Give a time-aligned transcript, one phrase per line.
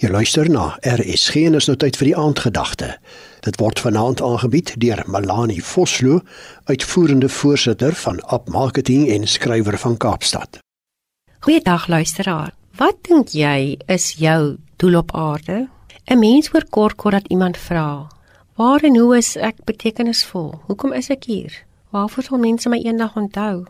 [0.00, 2.94] Jy luister na RSG en is nou tyd vir die aandgedagte.
[3.44, 6.22] Dit word vanaand aangebied deur Melanie Vosloo,
[6.64, 10.62] uitvoerende voorsitter van App Marketing en skrywer van Kaapstad.
[11.44, 12.54] Goeiedag luisteraar.
[12.80, 15.68] Wat dink jy is jou doel op aarde?
[16.08, 18.08] 'n Mens hoor kort kort dat iemand vra:
[18.56, 20.60] "Waar en hoe is ek betekenisvol?
[20.66, 21.52] Hoekom is ek hier?
[21.90, 23.66] Waarvoor sal mense my eendag onthou?"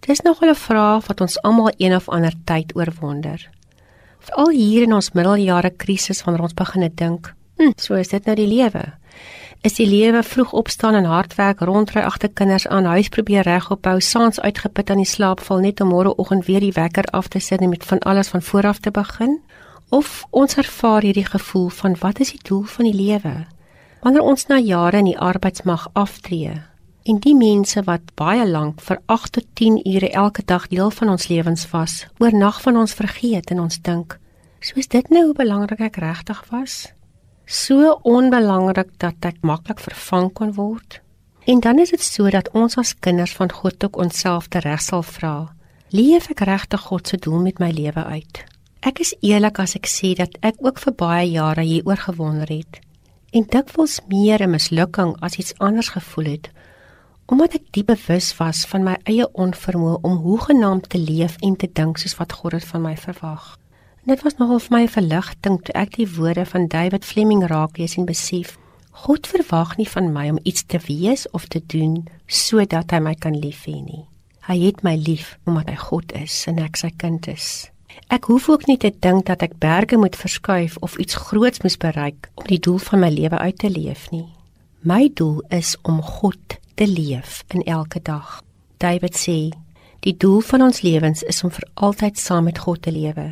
[0.00, 3.59] Dis nog 'n vraag wat ons almal een of ander tyd oorwonder.
[4.20, 8.36] Veral hier in ons middeljare krisis wanneer ons begin dink, hm, so is dit nou
[8.36, 8.82] die lewe.
[9.64, 13.98] Is die lewe vroeg opstaan en hard werk, rondry agter kinders aan, huis probeer regophou,
[14.00, 17.60] saans uitgeput aan die slaap val net om môreoggend weer die wekker af te sit
[17.60, 19.40] en met van alles van voor af te begin?
[19.90, 23.34] Of ons ervaar hierdie gevoel van wat is die doel van die lewe?
[24.00, 26.56] Wanneer ons na jare in die arbeidsmag aftree,
[27.10, 31.08] En die mense wat baie lank vir 8 tot 10 ure elke dag deel van
[31.10, 34.14] ons lewens was, oornag van ons vergeet en ons dink,
[34.62, 36.76] soos dit nou hoe belangrik ek regtig was?
[37.46, 41.00] So onbelangrik dat ek maklik vervang kon word.
[41.50, 45.02] En dan is dit so dat ons as kinders van God ook onsself tereg sal
[45.02, 45.50] vra,
[45.90, 48.44] leef ek regtig God se doel met my lewe uit?
[48.86, 52.78] Ek is eerlik as ek sê dat ek ook vir baie jare hieroor gewonder het
[53.34, 56.50] en dikwels meer 'n mislukking as iets anders gevoel het
[57.30, 61.68] omdat ek diep bewus was van my eie onvermoë om hoegenaamd te leef en te
[61.70, 63.52] dink soos wat God dit van my verwag.
[64.10, 67.78] Dit was nogal vir my 'n verligting toe ek die woorde van David Fleming raak
[67.78, 68.58] lees en besef
[68.90, 73.14] God verwag nie van my om iets te wees of te doen sodat hy my
[73.14, 74.04] kan lief hê nie.
[74.48, 77.70] Hy het my lief omdat hy God is en ek sy kind is.
[78.08, 81.78] Ek hoef ook nie te dink dat ek berge moet verskuif of iets groots moet
[81.78, 84.26] bereik om die doel van my lewe uit te leef nie.
[84.82, 88.40] My doel is om God te leef in elke dag.
[88.76, 89.50] David sê,
[90.00, 93.26] die doel van ons lewens is om vir altyd saam met God te lewe.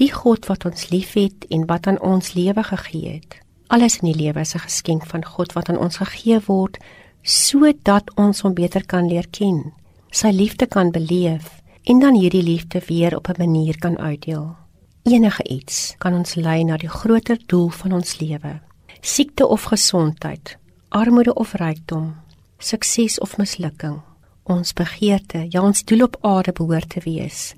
[0.00, 3.36] Die God wat ons liefhet en wat aan ons lewe gegee het.
[3.70, 6.78] Alles in die lewe is 'n geskenk van God wat aan ons gegee word
[7.22, 9.72] sodat ons hom beter kan leer ken,
[10.10, 14.56] sy liefde kan beleef en dan hierdie liefde weer op 'n manier kan uitdeel.
[15.02, 18.60] Enige iets kan ons lei na die groter doel van ons lewe.
[19.00, 22.14] Siekte of gesondheid, armoede of rykdom,
[22.60, 24.00] sukses of mislukking,
[24.44, 27.54] ons begeerte, ja ons doel op aarde behoort te wees.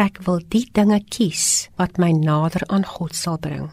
[0.00, 3.70] Ek wil die dinge kies wat my nader aan God sal bring.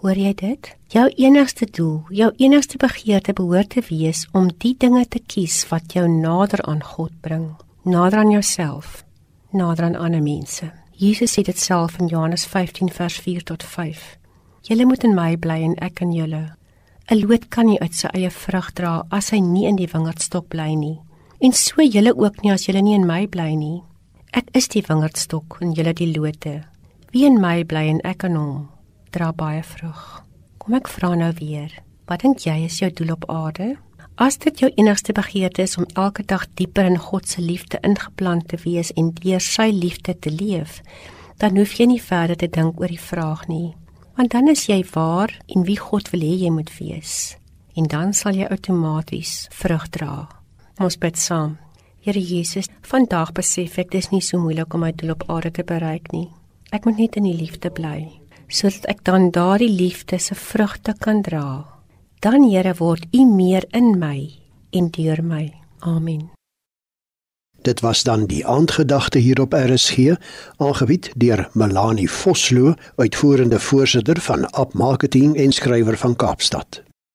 [0.00, 0.70] Hoor jy dit?
[0.90, 5.92] Jou enigste doel, jou enigste begeerte behoort te wees om die dinge te kies wat
[5.94, 7.50] jou nader aan God bring,
[7.84, 9.04] nader aan jouself,
[9.52, 10.70] nader aan ander mense.
[10.96, 14.00] Jesus sê dit self in Johannes 15 vers 4 tot 5.
[14.68, 16.42] Julle moet in my bly en ek in julle.
[17.10, 20.44] 'n loot kan nie uit sy eie vrug dra as hy nie in die wingerdstok
[20.52, 21.00] bly nie.
[21.42, 23.82] En so julle ook nie as julle nie in my bly nie.
[24.30, 26.60] Ek is die wingerdstok en julle die lote.
[27.10, 28.68] Wie in my bly en ek in hom,
[29.10, 30.22] dra baie vrug.
[30.62, 31.74] Kom ek vra nou weer,
[32.06, 33.74] wat dink jy is jou doel op aarde?
[34.14, 38.46] As dit jou enigste begeerte is om elke dag dieper in God se liefde ingeplant
[38.48, 40.78] te wees en deur sy liefde te leef,
[41.42, 43.74] dan hoef jy nie verder te dink oor die vraag nie
[44.20, 47.38] want dan is jy waar en wie God wil hê jy moet wees.
[47.72, 50.28] En dan sal jy outomaties vrug dra.
[50.76, 51.56] Ons bid saam.
[52.04, 55.64] Here Jesus, vandag besef ek dis nie so moeilik om my doel op aarde te
[55.64, 56.28] bereik nie.
[56.68, 58.16] Ek moet net in die liefde bly
[58.50, 61.62] sodat ek dan daardie liefde se vrugte kan dra.
[62.18, 64.26] Dan Here word U meer in my
[64.74, 65.46] en deur my.
[65.86, 66.39] Amen.
[67.62, 70.14] Dit was dan die aandgedagte hier op RSG,
[70.56, 76.82] aangebied deur Melanie Vosloo, uitvoerende voorsitter van App Marketing en skrywer van Kaapstad.